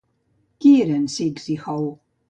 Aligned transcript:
Qui 0.63 0.71
eren 0.87 1.05
Sixt 1.19 1.55
i 1.57 1.61
Hou? 1.67 1.89